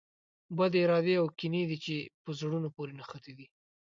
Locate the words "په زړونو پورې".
2.23-2.93